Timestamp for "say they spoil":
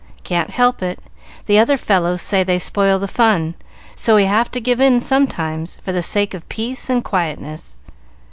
2.23-2.97